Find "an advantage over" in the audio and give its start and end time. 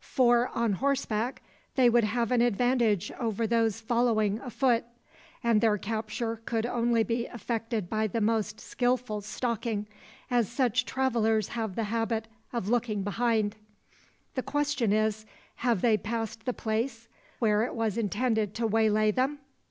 2.32-3.46